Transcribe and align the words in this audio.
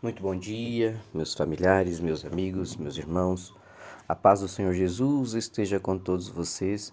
Muito 0.00 0.22
bom 0.22 0.36
dia, 0.36 0.96
meus 1.12 1.34
familiares, 1.34 1.98
meus 1.98 2.24
amigos, 2.24 2.76
meus 2.76 2.96
irmãos. 2.96 3.52
A 4.06 4.14
paz 4.14 4.38
do 4.38 4.46
Senhor 4.46 4.72
Jesus 4.72 5.34
esteja 5.34 5.80
com 5.80 5.98
todos 5.98 6.28
vocês. 6.28 6.92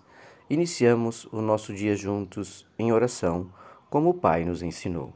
Iniciamos 0.50 1.26
o 1.26 1.40
nosso 1.40 1.72
dia 1.72 1.96
juntos 1.96 2.66
em 2.80 2.92
oração, 2.92 3.54
como 3.92 4.10
o 4.10 4.14
Pai 4.16 4.44
nos 4.44 4.64
ensinou. 4.64 5.14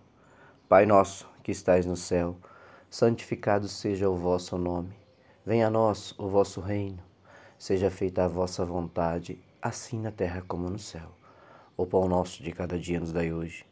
Pai 0.67 0.85
nosso, 0.85 1.27
que 1.41 1.51
estais 1.51 1.87
no 1.87 1.97
céu, 1.97 2.37
santificado 2.91 3.67
seja 3.67 4.07
o 4.07 4.15
vosso 4.15 4.55
nome. 4.55 4.95
Venha 5.43 5.65
a 5.65 5.71
nós 5.71 6.13
o 6.19 6.27
vosso 6.29 6.61
reino. 6.61 6.99
Seja 7.57 7.89
feita 7.89 8.23
a 8.23 8.27
vossa 8.27 8.63
vontade, 8.63 9.43
assim 9.59 9.99
na 9.99 10.11
terra 10.11 10.43
como 10.47 10.69
no 10.69 10.77
céu. 10.77 11.09
O 11.75 11.87
pão 11.87 12.07
nosso 12.07 12.43
de 12.43 12.51
cada 12.51 12.77
dia 12.77 12.99
nos 12.99 13.11
dai 13.11 13.33
hoje. 13.33 13.65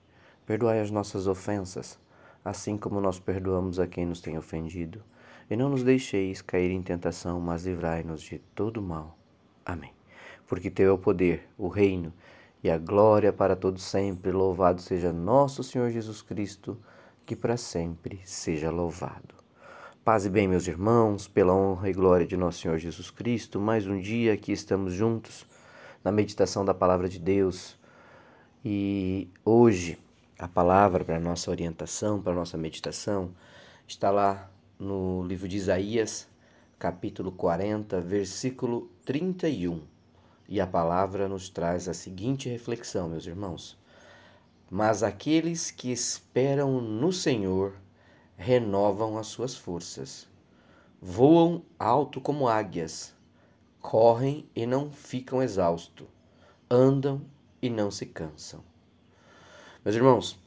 Perdoai 0.44 0.80
as 0.80 0.90
nossas 0.90 1.28
ofensas 1.28 2.00
assim 2.48 2.78
como 2.78 3.02
nós 3.02 3.20
perdoamos 3.20 3.78
a 3.78 3.86
quem 3.86 4.06
nos 4.06 4.22
tem 4.22 4.38
ofendido. 4.38 5.04
E 5.50 5.56
não 5.56 5.70
nos 5.70 5.84
deixeis 5.84 6.42
cair 6.42 6.72
em 6.72 6.82
tentação, 6.82 7.42
mas 7.42 7.66
livrai-nos 7.66 8.22
de 8.22 8.40
todo 8.56 8.82
mal. 8.82 9.18
Amém. 9.66 9.92
Porque 10.48 10.72
Teu 10.72 10.90
é 10.90 10.94
o 10.94 10.98
poder, 10.98 11.46
o 11.58 11.68
reino 11.68 12.14
e 12.64 12.70
a 12.70 12.78
glória 12.78 13.34
para 13.34 13.54
todos 13.54 13.84
sempre. 13.84 14.32
Louvado 14.32 14.82
seja 14.82 15.12
nosso 15.12 15.62
Senhor 15.62 15.90
Jesus 15.90 16.22
Cristo, 16.22 16.78
que 17.26 17.36
para 17.36 17.58
sempre 17.58 18.22
seja 18.24 18.72
louvado. 18.72 19.36
Paz 20.06 20.26
e 20.26 20.30
bem, 20.30 20.48
meus 20.48 20.68
irmãos, 20.68 21.28
pela 21.28 21.54
honra 21.54 21.90
e 21.90 21.94
glória 21.94 22.26
de 22.26 22.38
nosso 22.38 22.62
Senhor 22.62 22.78
Jesus 22.78 23.12
Cristo, 23.12 23.60
mais 23.60 23.86
um 23.88 24.00
dia 24.00 24.32
aqui 24.32 24.54
estamos 24.54 24.94
juntos 24.94 25.46
na 26.02 26.14
meditação 26.14 26.64
da 26.64 26.74
palavra 26.74 27.10
de 27.10 27.20
Deus. 27.20 27.78
E 28.64 29.30
hoje 29.44 30.00
a 30.40 30.48
palavra 30.48 31.04
para 31.04 31.20
nossa 31.20 31.50
orientação, 31.50 32.22
para 32.22 32.34
nossa 32.34 32.58
meditação, 32.58 33.32
está 33.88 34.12
lá 34.12 34.52
no 34.78 35.24
livro 35.24 35.48
de 35.48 35.58
Isaías, 35.58 36.28
capítulo 36.78 37.32
40, 37.32 38.00
versículo 38.02 38.92
31. 39.04 39.82
E 40.48 40.62
a 40.62 40.68
palavra 40.68 41.28
nos 41.28 41.50
traz 41.50 41.88
a 41.88 41.94
seguinte 41.94 42.48
reflexão, 42.48 43.10
meus 43.10 43.26
irmãos: 43.26 43.78
Mas 44.70 45.02
aqueles 45.02 45.72
que 45.72 45.92
esperam 45.92 46.80
no 46.80 47.12
Senhor 47.12 47.74
renovam 48.38 49.18
as 49.18 49.28
suas 49.28 49.56
forças, 49.56 50.28
voam 51.02 51.64
alto 51.80 52.22
como 52.22 52.48
águias, 52.48 53.12
correm 53.82 54.48
e 54.56 54.68
não 54.68 54.92
ficam 54.92 55.42
exaustos, 55.42 56.08
andam 56.70 57.24
e 57.60 57.72
não 57.72 57.90
se 57.90 58.06
cansam. 58.06 58.64
Meus 59.86 59.96
irmãos, 59.96 60.38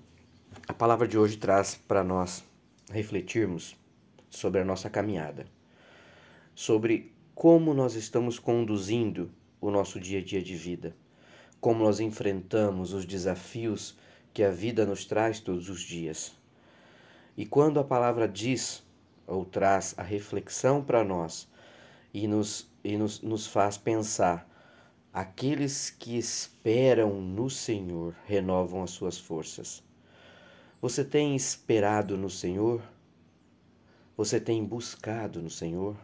a 0.69 0.75
palavra 0.75 1.07
de 1.07 1.17
hoje 1.17 1.37
traz 1.37 1.75
para 1.75 2.03
nós 2.03 2.45
refletirmos 2.91 3.77
sobre 4.29 4.61
a 4.61 4.65
nossa 4.65 4.91
caminhada, 4.91 5.47
sobre 6.55 7.15
como 7.35 7.73
nós 7.73 7.95
estamos 7.95 8.39
conduzindo 8.39 9.31
o 9.61 9.71
nosso 9.71 10.01
dia 10.01 10.19
a 10.19 10.23
dia 10.23 10.43
de 10.43 10.57
vida, 10.57 10.95
como 11.61 11.85
nós 11.85 12.01
enfrentamos 12.01 12.93
os 12.93 13.07
desafios 13.07 13.97
que 14.35 14.43
a 14.43 14.51
vida 14.51 14.85
nos 14.85 15.07
traz 15.07 15.39
todos 15.39 15.71
os 15.71 15.81
dias. 15.81 16.37
E 17.37 17.47
quando 17.47 17.79
a 17.79 17.85
palavra 17.85 18.29
diz 18.29 18.83
ou 19.27 19.45
traz 19.45 19.95
a 19.97 20.03
reflexão 20.03 20.83
para 20.83 21.05
nós 21.05 21.49
e, 22.13 22.27
nos, 22.27 22.69
e 22.83 22.99
nos, 22.99 23.23
nos 23.23 23.47
faz 23.47 23.79
pensar 23.79 24.50
Aqueles 25.13 25.91
que 25.91 26.17
esperam 26.17 27.21
no 27.21 27.51
Senhor 27.51 28.15
renovam 28.27 28.85
as 28.85 28.93
suas 28.93 29.19
forças. 29.19 29.83
Você 30.81 31.05
tem 31.05 31.35
esperado 31.35 32.17
no 32.17 32.31
Senhor? 32.31 32.81
Você 34.17 34.41
tem 34.41 34.65
buscado 34.65 35.43
no 35.43 35.51
Senhor? 35.51 35.97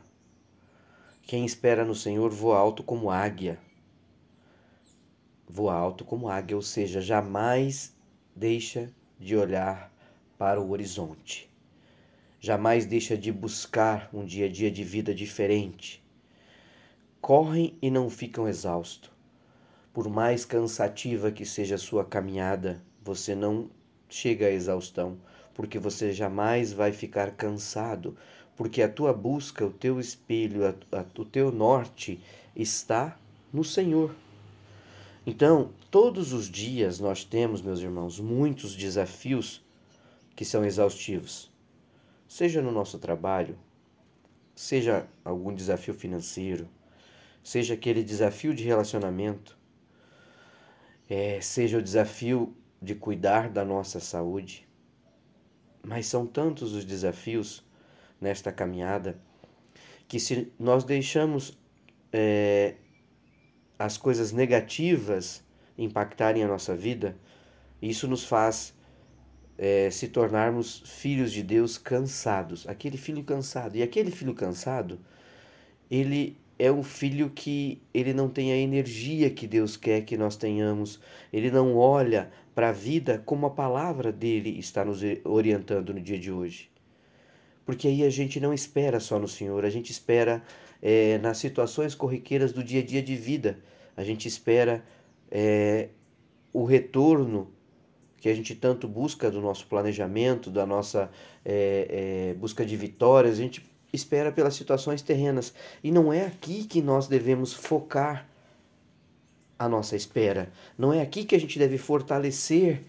Quem 1.23 1.45
espera 1.47 1.85
no 1.85 1.95
Senhor 1.95 2.33
voa 2.33 2.59
alto 2.59 2.83
como 2.83 3.09
águia. 3.09 3.61
Voa 5.49 5.75
alto 5.75 6.05
como 6.05 6.29
águia, 6.29 6.57
ou 6.57 6.63
seja, 6.63 7.01
jamais 7.01 7.95
deixa 8.35 8.93
de 9.21 9.37
olhar 9.37 9.93
para 10.37 10.61
o 10.61 10.73
horizonte. 10.73 11.49
Jamais 12.41 12.87
deixa 12.87 13.17
de 13.17 13.31
buscar 13.31 14.11
um 14.13 14.25
dia 14.25 14.47
a 14.47 14.51
dia 14.51 14.71
de 14.71 14.83
vida 14.83 15.15
diferente 15.15 16.05
correm 17.27 17.77
e 17.83 17.91
não 17.91 18.09
ficam 18.09 18.47
exaustos. 18.47 19.11
Por 19.93 20.09
mais 20.09 20.45
cansativa 20.45 21.33
que 21.33 21.45
seja 21.45 21.75
a 21.75 21.79
sua 21.79 22.05
caminhada, 22.05 22.81
você 23.03 23.35
não 23.35 23.69
chega 24.09 24.47
à 24.47 24.53
exaustão, 24.53 25.19
porque 25.53 25.77
você 25.77 26.13
jamais 26.13 26.73
vai 26.73 26.93
ficar 26.93 27.33
cansado, 27.33 28.17
porque 28.55 28.81
a 28.81 28.89
tua 28.89 29.13
busca, 29.13 29.67
o 29.67 29.73
teu 29.73 29.99
espelho, 29.99 30.69
a, 30.69 30.75
a, 30.97 31.05
o 31.19 31.25
teu 31.25 31.51
norte 31.51 32.21
está 32.55 33.19
no 33.53 33.65
Senhor. 33.65 34.15
Então, 35.27 35.71
todos 35.91 36.33
os 36.33 36.49
dias 36.49 37.01
nós 37.01 37.25
temos, 37.25 37.61
meus 37.61 37.81
irmãos, 37.81 38.21
muitos 38.21 38.77
desafios 38.77 39.67
que 40.37 40.45
são 40.45 40.65
exaustivos. 40.65 41.51
Seja 42.29 42.63
no 42.63 42.71
nosso 42.71 43.01
trabalho, 43.01 43.59
seja 44.55 45.09
algum 45.25 45.53
desafio 45.53 45.93
financeiro, 45.93 46.69
seja 47.47 47.75
aquele 47.75 48.03
desafio 48.03 48.53
de 48.53 48.65
relacionamento, 48.65 49.57
é, 51.09 51.41
seja 51.41 51.79
o 51.79 51.83
desafio 51.83 52.57
de 52.83 52.93
cuidar 52.93 53.49
da 53.49 53.65
nossa 53.65 54.01
saúde. 54.01 54.67
Mas 55.81 56.07
são 56.07 56.27
tantos 56.27 56.73
os 56.73 56.85
desafios 56.85 57.65
nesta 58.21 58.51
caminhada 58.51 59.17
que, 60.09 60.19
se 60.19 60.53
nós 60.59 60.83
deixamos 60.83 61.57
é, 62.13 62.75
as 63.79 63.97
coisas 63.97 64.33
negativas 64.33 65.41
impactarem 65.79 66.43
a 66.43 66.49
nossa 66.49 66.75
vida, 66.75 67.17
isso 67.81 68.09
nos 68.09 68.25
faz 68.25 68.75
é, 69.57 69.89
se 69.93 70.09
tornarmos 70.09 70.83
filhos 70.85 71.31
de 71.31 71.45
Deus 71.45 71.79
cansados. 71.79 72.69
Aquele 72.69 72.97
filho 72.97 73.23
cansado. 73.23 73.77
E 73.77 73.85
aquele 73.85 74.11
filho 74.11 74.35
cansado, 74.35 74.99
ele 75.89 76.45
é 76.59 76.73
um 76.73 76.83
filho 76.83 77.31
que 77.31 77.83
ele 77.93 78.15
não 78.15 78.29
tem 78.29 78.53
a 78.53 78.57
energia 78.57 79.31
que 79.31 79.47
Deus 79.47 79.77
quer 79.77 80.03
que 80.03 80.17
nós 80.17 80.37
tenhamos. 80.37 80.99
Ele 81.33 81.51
não 81.51 81.77
olha 81.77 82.31
para 82.55 82.71
a 82.71 82.73
vida 82.73 83.23
como 83.27 83.47
a 83.47 83.51
palavra 83.51 84.11
dele 84.11 84.59
está 84.59 84.85
nos 84.85 85.01
orientando 85.25 85.93
no 85.93 86.01
dia 86.01 86.19
de 86.19 86.33
hoje. 86.33 86.71
Porque 87.67 87.89
aí 87.89 88.05
a 88.05 88.11
gente 88.11 88.41
não 88.41 88.55
espera 88.55 89.01
só 89.01 89.19
no 89.19 89.29
Senhor, 89.29 89.65
a 89.65 89.71
gente 89.71 89.91
espera 89.91 90.43
é, 90.81 91.19
nas 91.19 91.39
situações 91.39 91.95
corriqueiras 91.95 92.53
do 92.53 92.65
dia 92.65 92.81
a 92.81 92.85
dia 92.85 93.03
de 93.03 93.17
vida. 93.17 93.59
A 93.97 94.03
gente 94.03 94.27
espera 94.27 94.85
é, 95.31 95.89
o 96.53 96.65
retorno 96.65 97.51
que 98.19 98.29
a 98.31 98.35
gente 98.35 98.55
tanto 98.55 98.89
busca 98.89 99.31
do 99.31 99.43
nosso 99.43 99.67
planejamento, 99.67 100.51
da 100.51 100.65
nossa 100.65 101.11
é, 101.45 102.35
busca 102.39 102.65
de 102.65 102.77
vitórias. 102.77 103.35
A 103.35 103.43
gente 103.43 103.63
espera 103.97 104.31
pelas 104.31 104.55
situações 104.55 105.03
terrenas. 105.03 105.53
E 105.83 105.91
não 105.91 106.13
é 106.13 106.27
aqui 106.27 106.65
que 106.65 106.81
nós 106.81 107.09
devemos 107.09 107.53
focar 107.53 108.29
a 109.59 109.69
nossa 109.69 109.97
espera. 109.97 110.53
Não 110.77 110.93
é 110.93 111.01
aqui 111.01 111.25
que 111.25 111.35
a 111.35 111.41
gente 111.41 111.59
deve 111.59 111.79
fortalecer 111.79 112.83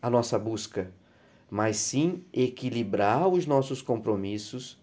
a 0.00 0.08
nossa 0.08 0.38
busca, 0.38 0.90
mas 1.50 1.76
sim 1.76 2.24
equilibrar 2.32 3.28
os 3.28 3.46
nossos 3.46 3.82
compromissos 3.82 4.78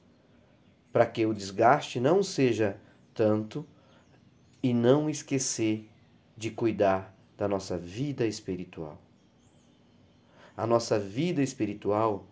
para 0.93 1.05
que 1.05 1.25
o 1.25 1.33
desgaste 1.33 1.99
não 1.99 2.23
seja 2.23 2.77
tanto 3.13 3.65
e 4.61 4.73
não 4.73 5.09
esquecer 5.09 5.89
de 6.35 6.51
cuidar 6.51 7.15
da 7.37 7.47
nossa 7.47 7.77
vida 7.77 8.25
espiritual. 8.25 8.99
A 10.55 10.65
nossa 10.65 10.99
vida 10.99 11.41
espiritual 11.41 12.25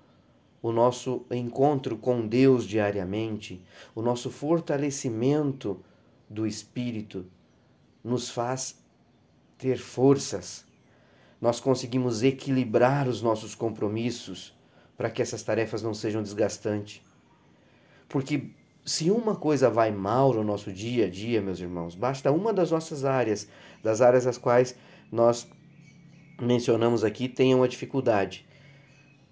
o 0.65 0.71
nosso 0.71 1.23
encontro 1.29 1.95
com 1.95 2.25
Deus 2.25 2.65
diariamente, 2.65 3.63
o 3.93 4.01
nosso 4.01 4.31
fortalecimento 4.31 5.79
do 6.27 6.47
espírito, 6.47 7.27
nos 8.03 8.31
faz 8.31 8.83
ter 9.59 9.77
forças. 9.77 10.65
Nós 11.39 11.59
conseguimos 11.59 12.23
equilibrar 12.23 13.07
os 13.07 13.21
nossos 13.21 13.53
compromissos 13.53 14.57
para 14.97 15.11
que 15.11 15.21
essas 15.21 15.43
tarefas 15.43 15.83
não 15.83 15.93
sejam 15.93 16.23
desgastantes. 16.23 16.99
Porque 18.09 18.49
se 18.83 19.11
uma 19.11 19.35
coisa 19.35 19.69
vai 19.69 19.91
mal 19.91 20.33
no 20.33 20.43
nosso 20.43 20.73
dia 20.73 21.05
a 21.05 21.09
dia, 21.11 21.43
meus 21.43 21.59
irmãos, 21.59 21.93
basta 21.93 22.31
uma 22.31 22.51
das 22.51 22.71
nossas 22.71 23.05
áreas, 23.05 23.47
das 23.83 24.01
áreas 24.01 24.25
as 24.25 24.39
quais 24.39 24.75
nós 25.11 25.47
mencionamos 26.41 27.03
aqui, 27.03 27.29
tenha 27.29 27.55
uma 27.55 27.67
dificuldade 27.67 28.47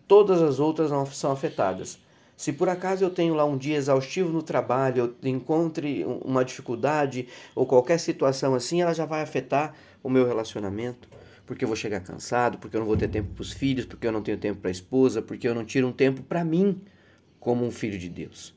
todas 0.07 0.41
as 0.41 0.59
outras 0.59 0.91
são 1.15 1.31
afetadas. 1.31 1.99
Se 2.35 2.51
por 2.51 2.67
acaso 2.67 3.03
eu 3.03 3.09
tenho 3.09 3.33
lá 3.35 3.45
um 3.45 3.57
dia 3.57 3.77
exaustivo 3.77 4.29
no 4.29 4.41
trabalho, 4.41 5.15
eu 5.21 5.29
encontre 5.29 6.03
uma 6.23 6.43
dificuldade 6.43 7.27
ou 7.55 7.65
qualquer 7.65 7.99
situação 7.99 8.55
assim, 8.55 8.81
ela 8.81 8.93
já 8.93 9.05
vai 9.05 9.21
afetar 9.21 9.73
o 10.01 10.09
meu 10.09 10.27
relacionamento, 10.27 11.07
porque 11.45 11.63
eu 11.63 11.67
vou 11.67 11.77
chegar 11.77 11.99
cansado, 12.01 12.57
porque 12.57 12.75
eu 12.75 12.79
não 12.79 12.87
vou 12.87 12.97
ter 12.97 13.07
tempo 13.07 13.33
para 13.33 13.41
os 13.41 13.53
filhos, 13.53 13.85
porque 13.85 14.05
eu 14.07 14.11
não 14.11 14.21
tenho 14.21 14.37
tempo 14.37 14.59
para 14.59 14.69
a 14.69 14.71
esposa, 14.71 15.21
porque 15.21 15.47
eu 15.47 15.55
não 15.55 15.63
tiro 15.63 15.87
um 15.87 15.91
tempo 15.91 16.23
para 16.23 16.43
mim, 16.43 16.81
como 17.39 17.65
um 17.65 17.71
filho 17.71 17.97
de 17.99 18.09
Deus. 18.09 18.53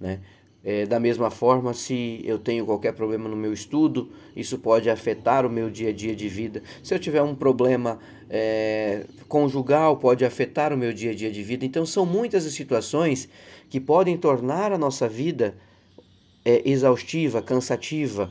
Né? 0.00 0.20
É, 0.64 0.84
da 0.84 0.98
mesma 0.98 1.30
forma, 1.30 1.72
se 1.72 2.20
eu 2.24 2.38
tenho 2.38 2.66
qualquer 2.66 2.92
problema 2.92 3.28
no 3.28 3.36
meu 3.36 3.52
estudo, 3.52 4.10
isso 4.34 4.58
pode 4.58 4.90
afetar 4.90 5.46
o 5.46 5.50
meu 5.50 5.70
dia 5.70 5.90
a 5.90 5.92
dia 5.92 6.14
de 6.16 6.28
vida. 6.28 6.62
Se 6.82 6.92
eu 6.92 6.98
tiver 6.98 7.22
um 7.22 7.34
problema 7.34 7.98
é, 8.28 9.04
conjugal, 9.28 9.96
pode 9.96 10.24
afetar 10.24 10.72
o 10.72 10.76
meu 10.76 10.92
dia 10.92 11.12
a 11.12 11.14
dia 11.14 11.30
de 11.30 11.42
vida. 11.42 11.64
Então, 11.64 11.86
são 11.86 12.04
muitas 12.04 12.44
as 12.44 12.52
situações 12.52 13.28
que 13.70 13.78
podem 13.78 14.16
tornar 14.16 14.72
a 14.72 14.78
nossa 14.78 15.08
vida 15.08 15.54
é, 16.44 16.62
exaustiva, 16.68 17.40
cansativa, 17.40 18.30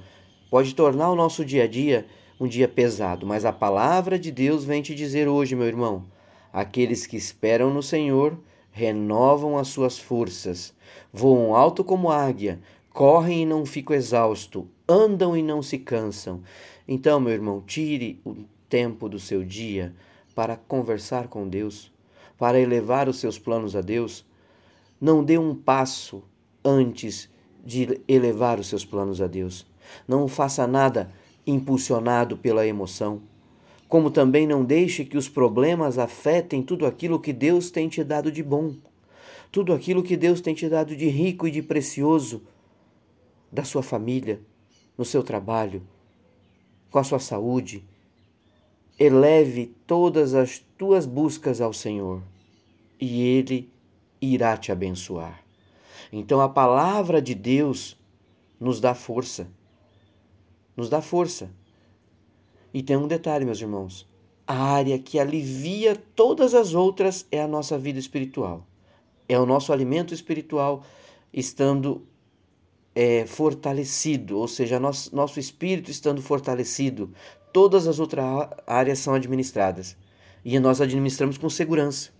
pode 0.49 0.75
tornar 0.75 1.09
o 1.09 1.15
nosso 1.15 1.45
dia 1.45 1.63
a 1.63 1.67
dia 1.67 2.05
um 2.39 2.47
dia 2.47 2.67
pesado. 2.67 3.25
Mas 3.25 3.45
a 3.45 3.53
palavra 3.53 4.19
de 4.19 4.31
Deus 4.31 4.63
vem 4.63 4.81
te 4.81 4.93
dizer 4.93 5.27
hoje, 5.27 5.55
meu 5.55 5.67
irmão: 5.67 6.05
aqueles 6.51 7.05
que 7.05 7.17
esperam 7.17 7.73
no 7.73 7.81
Senhor 7.81 8.37
renovam 8.77 9.57
as 9.57 9.69
suas 9.69 9.97
forças, 9.97 10.71
voam 11.11 11.55
alto 11.55 11.83
como 11.83 12.11
águia, 12.11 12.59
correm 12.91 13.41
e 13.41 13.45
não 13.45 13.65
ficam 13.65 13.95
exaustos, 13.95 14.65
andam 14.87 15.35
e 15.35 15.41
não 15.41 15.63
se 15.63 15.79
cansam. 15.79 16.43
Então, 16.87 17.19
meu 17.19 17.33
irmão, 17.33 17.59
tire 17.65 18.21
o 18.23 18.35
tempo 18.69 19.09
do 19.09 19.17
seu 19.17 19.43
dia 19.43 19.95
para 20.35 20.55
conversar 20.55 21.27
com 21.27 21.49
Deus, 21.49 21.91
para 22.37 22.59
elevar 22.59 23.09
os 23.09 23.17
seus 23.17 23.39
planos 23.39 23.75
a 23.75 23.81
Deus. 23.81 24.23
Não 25.01 25.23
dê 25.23 25.39
um 25.39 25.55
passo 25.55 26.23
antes 26.63 27.27
de 27.65 27.99
elevar 28.07 28.59
os 28.59 28.67
seus 28.67 28.85
planos 28.85 29.19
a 29.19 29.25
Deus. 29.25 29.65
Não 30.07 30.27
faça 30.27 30.67
nada 30.67 31.11
impulsionado 31.47 32.37
pela 32.37 32.67
emoção 32.67 33.23
como 33.87 34.11
também 34.11 34.45
não 34.45 34.65
deixe 34.65 35.05
que 35.05 35.17
os 35.17 35.29
problemas 35.29 35.97
afetem 35.97 36.61
tudo 36.61 36.85
aquilo 36.85 37.19
que 37.19 37.31
Deus 37.31 37.71
tem 37.71 37.87
te 37.87 38.03
dado 38.03 38.31
de 38.31 38.43
bom, 38.43 38.75
tudo 39.51 39.73
aquilo 39.73 40.03
que 40.03 40.17
Deus 40.17 40.41
tem 40.41 40.53
te 40.53 40.67
dado 40.67 40.95
de 40.95 41.07
rico 41.07 41.47
e 41.47 41.51
de 41.51 41.61
precioso 41.61 42.43
da 43.51 43.63
sua 43.63 43.81
família, 43.81 44.41
no 44.97 45.05
seu 45.05 45.23
trabalho, 45.23 45.81
com 46.91 46.99
a 46.99 47.03
sua 47.03 47.19
saúde. 47.19 47.83
Eleve 48.99 49.73
todas 49.85 50.33
as 50.33 50.59
tuas 50.77 51.05
buscas 51.05 51.61
ao 51.61 51.71
Senhor 51.71 52.21
e 52.99 53.21
Ele 53.21 53.71
irá 54.19 54.57
te 54.57 54.71
abençoar. 54.71 55.43
Então 56.11 56.41
a 56.41 56.49
palavra 56.49 57.21
de 57.21 57.33
Deus 57.33 57.97
nos 58.59 58.81
dá 58.81 58.93
força, 58.93 59.47
nos 60.75 60.89
dá 60.89 61.01
força 61.01 61.49
e 62.77 62.83
tem 62.83 62.95
um 62.95 63.07
detalhe, 63.07 63.43
meus 63.43 63.59
irmãos: 63.59 64.07
a 64.45 64.53
área 64.53 64.99
que 64.99 65.17
alivia 65.17 65.95
todas 65.95 66.53
as 66.53 66.75
outras 66.75 67.25
é 67.31 67.41
a 67.41 67.47
nossa 67.47 67.75
vida 67.75 67.97
espiritual. 67.97 68.67
É 69.27 69.39
o 69.39 69.47
nosso 69.47 69.73
alimento 69.73 70.13
espiritual 70.13 70.85
estando 71.33 72.05
é, 72.93 73.25
fortalecido, 73.25 74.37
ou 74.37 74.47
seja, 74.47 74.79
nosso, 74.79 75.15
nosso 75.15 75.39
espírito 75.39 75.89
estando 75.89 76.21
fortalecido. 76.21 77.11
Todas 77.51 77.87
as 77.87 77.99
outras 77.99 78.47
áreas 78.67 78.99
são 78.99 79.15
administradas 79.15 79.97
e 80.45 80.59
nós 80.59 80.79
administramos 80.79 81.39
com 81.39 81.49
segurança. 81.49 82.11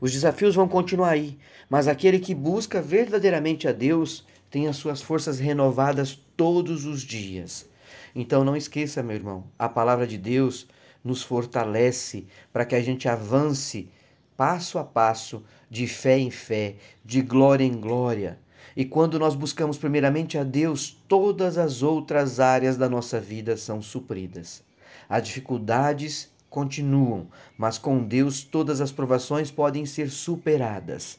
Os 0.00 0.12
desafios 0.12 0.54
vão 0.54 0.68
continuar 0.68 1.10
aí, 1.10 1.36
mas 1.68 1.88
aquele 1.88 2.20
que 2.20 2.36
busca 2.36 2.80
verdadeiramente 2.80 3.66
a 3.66 3.72
Deus 3.72 4.24
tem 4.48 4.68
as 4.68 4.76
suas 4.76 5.02
forças 5.02 5.40
renovadas 5.40 6.16
todos 6.36 6.84
os 6.84 7.02
dias. 7.02 7.71
Então 8.14 8.44
não 8.44 8.56
esqueça, 8.56 9.02
meu 9.02 9.16
irmão, 9.16 9.44
a 9.58 9.68
palavra 9.68 10.06
de 10.06 10.18
Deus 10.18 10.66
nos 11.02 11.22
fortalece 11.22 12.26
para 12.52 12.64
que 12.64 12.74
a 12.74 12.82
gente 12.82 13.08
avance 13.08 13.88
passo 14.36 14.78
a 14.78 14.84
passo, 14.84 15.44
de 15.70 15.86
fé 15.86 16.18
em 16.18 16.30
fé, 16.30 16.76
de 17.04 17.22
glória 17.22 17.64
em 17.64 17.80
glória. 17.80 18.38
E 18.76 18.84
quando 18.84 19.18
nós 19.18 19.34
buscamos 19.34 19.78
primeiramente 19.78 20.38
a 20.38 20.44
Deus, 20.44 20.96
todas 21.08 21.58
as 21.58 21.82
outras 21.82 22.40
áreas 22.40 22.76
da 22.76 22.88
nossa 22.88 23.20
vida 23.20 23.56
são 23.56 23.82
supridas. 23.82 24.62
As 25.08 25.22
dificuldades 25.22 26.30
continuam, 26.48 27.28
mas 27.56 27.78
com 27.78 28.02
Deus 28.02 28.42
todas 28.42 28.80
as 28.80 28.92
provações 28.92 29.50
podem 29.50 29.86
ser 29.86 30.10
superadas. 30.10 31.18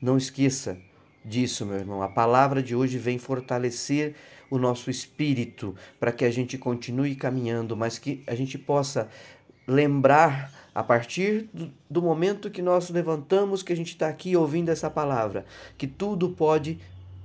Não 0.00 0.16
esqueça 0.16 0.78
disso, 1.24 1.64
meu 1.64 1.76
irmão. 1.76 2.02
A 2.02 2.08
palavra 2.08 2.62
de 2.62 2.74
hoje 2.74 2.98
vem 2.98 3.18
fortalecer 3.18 4.14
o 4.54 4.58
nosso 4.58 4.88
espírito 4.88 5.74
para 5.98 6.12
que 6.12 6.24
a 6.24 6.30
gente 6.30 6.56
continue 6.56 7.16
caminhando, 7.16 7.76
mas 7.76 7.98
que 7.98 8.22
a 8.24 8.36
gente 8.36 8.56
possa 8.56 9.08
lembrar 9.66 10.52
a 10.72 10.80
partir 10.80 11.48
do, 11.52 11.72
do 11.90 12.00
momento 12.00 12.48
que 12.48 12.62
nós 12.62 12.88
levantamos, 12.88 13.64
que 13.64 13.72
a 13.72 13.76
gente 13.76 13.88
está 13.88 14.08
aqui 14.08 14.36
ouvindo 14.36 14.68
essa 14.68 14.88
palavra, 14.88 15.44
que 15.76 15.88
tudo 15.88 16.28
pode 16.28 16.78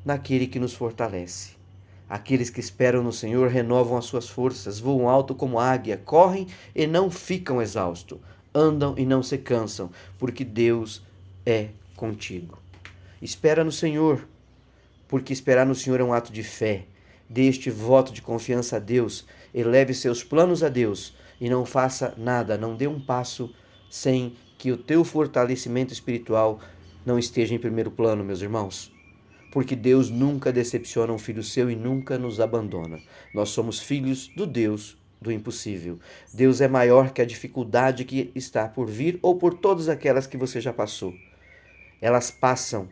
naquele 0.03 0.47
que 0.47 0.59
nos 0.59 0.73
fortalece. 0.73 1.51
Aqueles 2.09 2.49
que 2.49 2.59
esperam 2.59 3.03
no 3.03 3.13
Senhor 3.13 3.47
renovam 3.49 3.95
as 3.95 4.05
suas 4.05 4.27
forças, 4.27 4.79
voam 4.79 5.07
alto 5.07 5.35
como 5.35 5.59
águia, 5.59 6.01
correm 6.03 6.47
e 6.73 6.87
não 6.87 7.11
ficam 7.11 7.61
exaustos, 7.61 8.17
andam 8.55 8.95
e 8.97 9.05
não 9.05 9.21
se 9.21 9.37
cansam, 9.37 9.91
porque 10.17 10.43
Deus 10.43 11.03
é 11.45 11.67
contigo. 11.95 12.57
Espera 13.21 13.63
no 13.63 13.71
Senhor, 13.71 14.27
porque 15.07 15.31
esperar 15.31 15.67
no 15.67 15.75
Senhor 15.75 15.99
é 15.99 16.03
um 16.03 16.13
ato 16.13 16.33
de 16.33 16.41
fé. 16.41 16.85
Dê 17.29 17.43
este 17.43 17.69
voto 17.69 18.11
de 18.11 18.21
confiança 18.21 18.77
a 18.77 18.79
Deus, 18.79 19.25
eleve 19.53 19.93
seus 19.93 20.23
planos 20.23 20.63
a 20.63 20.69
Deus 20.69 21.13
e 21.39 21.49
não 21.49 21.65
faça 21.65 22.13
nada, 22.17 22.57
não 22.57 22.75
dê 22.75 22.87
um 22.87 22.99
passo 22.99 23.53
sem 23.89 24.35
que 24.57 24.71
o 24.71 24.77
teu 24.77 25.03
fortalecimento 25.03 25.93
espiritual 25.93 26.59
não 27.05 27.19
esteja 27.19 27.53
em 27.53 27.59
primeiro 27.59 27.91
plano, 27.91 28.23
meus 28.23 28.41
irmãos. 28.41 28.91
Porque 29.51 29.75
Deus 29.75 30.09
nunca 30.09 30.51
decepciona 30.51 31.13
um 31.13 31.17
filho 31.17 31.43
seu 31.43 31.71
e 31.71 31.75
nunca 31.75 32.17
nos 32.17 32.39
abandona. 32.39 32.99
Nós 33.33 33.49
somos 33.49 33.79
filhos 33.79 34.27
do 34.35 34.45
Deus 34.45 34.97
do 35.21 35.31
impossível. 35.31 35.99
Deus 36.33 36.61
é 36.61 36.67
maior 36.67 37.11
que 37.11 37.21
a 37.21 37.25
dificuldade 37.25 38.05
que 38.05 38.31
está 38.35 38.67
por 38.67 38.87
vir 38.87 39.19
ou 39.21 39.37
por 39.37 39.53
todas 39.53 39.89
aquelas 39.89 40.27
que 40.27 40.37
você 40.37 40.61
já 40.61 40.71
passou. 40.71 41.13
Elas 42.01 42.31
passam 42.31 42.87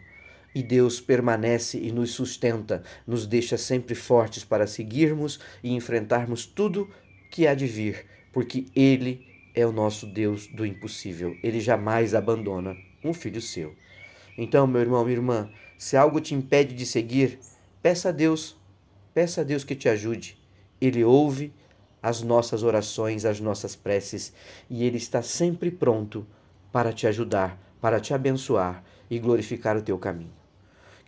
e 0.57 0.63
Deus 0.63 1.00
permanece 1.00 1.77
e 1.77 1.92
nos 1.92 2.13
sustenta, 2.13 2.81
nos 3.06 3.27
deixa 3.27 3.59
sempre 3.59 3.94
fortes 3.94 4.44
para 4.44 4.65
seguirmos 4.65 5.39
e 5.63 5.71
enfrentarmos 5.71 6.48
tudo 6.48 6.89
que 7.30 7.45
há 7.45 7.54
de 7.54 7.68
vir, 7.68 8.07
porque 8.33 8.65
Ele 8.75 9.24
é 9.54 9.68
o 9.68 9.71
nosso 9.71 10.07
Deus 10.07 10.48
do 10.48 10.65
impossível. 10.65 11.38
Ele 11.44 11.59
jamais 11.59 12.15
abandona 12.15 12.75
um 13.04 13.13
filho 13.13 13.39
seu. 13.39 13.75
Então, 14.36 14.65
meu 14.65 14.81
irmão, 14.81 15.04
minha 15.04 15.15
irmã, 15.15 15.51
se 15.77 15.95
algo 15.95 16.19
te 16.19 16.34
impede 16.34 16.74
de 16.74 16.88
seguir, 16.88 17.38
peça 17.79 18.10
a 18.10 18.12
Deus, 18.12 18.58
peça 19.13 19.41
a 19.41 19.43
Deus 19.43 19.63
que 19.63 19.75
te 19.75 19.88
ajude. 19.88 20.39
Ele 20.81 21.03
ouve 21.03 21.53
as 22.01 22.24
nossas 22.24 22.63
orações, 22.63 23.25
as 23.25 23.39
nossas 23.39 23.75
preces, 23.75 24.34
e 24.67 24.84
Ele 24.84 24.98
está 24.98 25.22
sempre 25.22 25.70
pronto 25.70 26.25
para 26.72 26.91
te 26.91 27.05
ajudar, 27.05 27.62
para 27.79 28.00
te 28.00 28.12
abençoar 28.12 28.84
e 29.08 29.20
glorificar 29.20 29.77
o 29.77 29.84
teu 29.84 30.00
caminho 30.00 30.47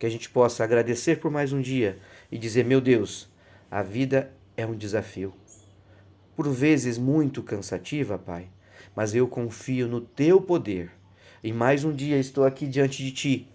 que 0.00 0.06
a 0.06 0.10
gente 0.10 0.30
possa 0.30 0.64
agradecer 0.64 1.20
por 1.20 1.30
mais 1.30 1.52
um 1.52 1.60
dia 1.60 1.98
e 2.32 2.38
dizer: 2.38 2.64
meu 2.64 2.80
Deus, 2.80 3.28
a 3.70 3.82
vida 3.82 4.32
é 4.56 4.64
um 4.64 4.74
desafio. 4.74 5.34
Por 6.34 6.48
vezes 6.48 6.96
muito 6.96 7.42
cansativa, 7.42 8.18
Pai, 8.18 8.48
mas 8.96 9.14
eu 9.14 9.28
confio 9.28 9.86
no 9.86 10.00
Teu 10.00 10.40
poder. 10.40 10.90
E 11.44 11.52
mais 11.52 11.84
um 11.84 11.92
dia 11.92 12.16
estou 12.16 12.44
aqui 12.44 12.66
diante 12.66 13.04
de 13.04 13.12
Ti, 13.12 13.48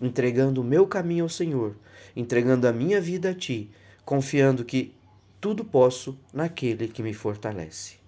entregando 0.00 0.60
o 0.60 0.64
meu 0.64 0.84
caminho 0.84 1.24
ao 1.24 1.28
Senhor, 1.28 1.76
entregando 2.16 2.66
a 2.66 2.72
minha 2.72 3.00
vida 3.00 3.30
a 3.30 3.34
Ti, 3.34 3.70
confiando 4.04 4.64
que 4.64 4.92
tudo 5.40 5.64
posso 5.64 6.18
naquele 6.32 6.88
que 6.88 7.04
me 7.04 7.14
fortalece. 7.14 7.98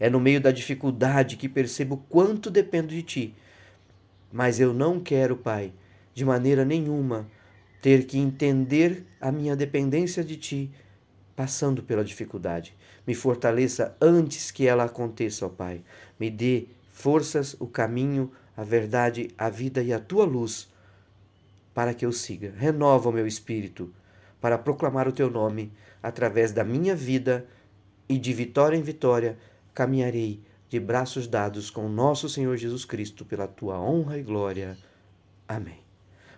É 0.00 0.08
no 0.08 0.20
meio 0.20 0.40
da 0.40 0.50
dificuldade 0.50 1.36
que 1.36 1.50
percebo 1.50 1.98
quanto 2.08 2.50
dependo 2.50 2.88
de 2.88 3.02
Ti. 3.02 3.34
Mas 4.32 4.58
eu 4.58 4.72
não 4.72 4.98
quero, 4.98 5.36
Pai, 5.36 5.72
de 6.16 6.24
maneira 6.24 6.64
nenhuma 6.64 7.28
ter 7.82 8.06
que 8.06 8.16
entender 8.16 9.04
a 9.20 9.30
minha 9.30 9.54
dependência 9.54 10.24
de 10.24 10.34
Ti, 10.34 10.72
passando 11.36 11.82
pela 11.82 12.02
dificuldade. 12.02 12.74
Me 13.06 13.14
fortaleça 13.14 13.94
antes 14.00 14.50
que 14.50 14.66
ela 14.66 14.84
aconteça, 14.84 15.44
ó 15.44 15.50
Pai. 15.50 15.82
Me 16.18 16.30
dê 16.30 16.68
forças, 16.90 17.54
o 17.60 17.66
caminho, 17.66 18.32
a 18.56 18.64
verdade, 18.64 19.28
a 19.36 19.50
vida 19.50 19.82
e 19.82 19.92
a 19.92 20.00
Tua 20.00 20.24
luz 20.24 20.72
para 21.74 21.92
que 21.92 22.06
eu 22.06 22.12
siga. 22.12 22.54
Renova 22.56 23.10
o 23.10 23.12
meu 23.12 23.26
espírito 23.26 23.92
para 24.40 24.56
proclamar 24.56 25.06
o 25.06 25.12
Teu 25.12 25.30
nome 25.30 25.70
através 26.02 26.50
da 26.50 26.64
minha 26.64 26.96
vida 26.96 27.46
e 28.08 28.16
de 28.16 28.32
vitória 28.32 28.74
em 28.74 28.82
vitória 28.82 29.36
caminharei 29.74 30.40
de 30.70 30.80
braços 30.80 31.26
dados 31.26 31.68
com 31.68 31.90
nosso 31.90 32.26
Senhor 32.26 32.56
Jesus 32.56 32.86
Cristo 32.86 33.22
pela 33.22 33.46
Tua 33.46 33.78
honra 33.78 34.16
e 34.16 34.22
glória. 34.22 34.78
Amém. 35.46 35.85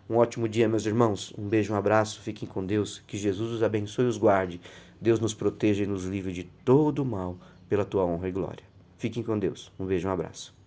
Um 0.09 0.17
ótimo 0.17 0.49
dia, 0.49 0.69
meus 0.69 0.87
irmãos. 0.87 1.35
Um 1.37 1.47
beijo, 1.47 1.73
um 1.73 1.77
abraço. 1.77 2.21
Fiquem 2.23 2.49
com 2.49 2.65
Deus. 2.65 3.03
Que 3.07 3.19
Jesus 3.19 3.53
os 3.53 3.63
abençoe 3.63 4.07
e 4.07 4.09
os 4.09 4.17
guarde. 4.17 4.61
Deus 5.01 5.21
nos 5.21 5.35
proteja 5.35 5.85
e 5.85 5.87
nos 5.87 6.05
livre 6.05 6.33
de 6.33 6.45
todo 6.65 7.05
mal, 7.05 7.37
pela 7.69 7.85
tua 7.85 8.05
honra 8.05 8.29
e 8.29 8.33
glória. 8.33 8.65
Fiquem 8.97 9.23
com 9.23 9.39
Deus. 9.39 9.71
Um 9.79 9.85
beijo, 9.85 10.09
um 10.09 10.13
abraço. 10.13 10.58